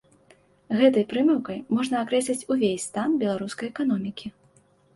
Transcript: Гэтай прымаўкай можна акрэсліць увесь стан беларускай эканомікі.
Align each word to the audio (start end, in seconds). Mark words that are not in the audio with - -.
Гэтай 0.79 1.05
прымаўкай 1.11 1.59
можна 1.75 1.95
акрэсліць 2.01 2.47
увесь 2.57 2.87
стан 2.89 3.09
беларускай 3.27 3.71
эканомікі. 3.73 4.27